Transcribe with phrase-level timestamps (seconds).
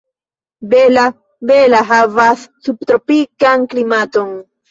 [0.69, 4.35] Bela-Bela havas subtropikan klimaton.